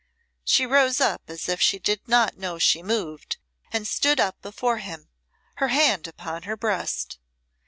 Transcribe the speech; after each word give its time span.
She 0.43 0.65
rose 0.65 0.99
as 0.99 1.47
if 1.47 1.61
she 1.61 1.77
did 1.77 2.07
not 2.07 2.35
know 2.35 2.57
she 2.57 2.81
moved, 2.81 3.37
and 3.71 3.87
stood 3.87 4.19
up 4.19 4.41
before 4.41 4.79
him, 4.79 5.09
her 5.57 5.67
hand 5.67 6.07
upon 6.07 6.41
her 6.41 6.57
breast. 6.57 7.19